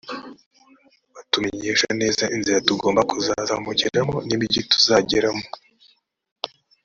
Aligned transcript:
batumenyesha 1.15 1.87
neza 2.01 2.23
inzira 2.35 2.63
tugomba 2.67 3.01
kuzazamukiramo, 3.09 4.17
n’imigi 4.27 4.61
tuzageramo. 4.71 5.45